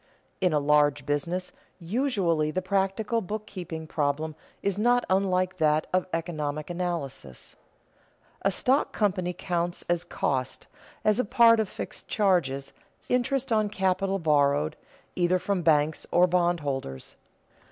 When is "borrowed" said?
14.17-14.75